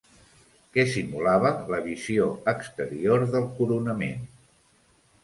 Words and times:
Què 0.77 0.85
simulava 0.93 1.51
la 1.73 1.81
visió 1.87 2.29
exterior 2.53 3.27
del 3.37 3.47
coronament? 3.61 4.25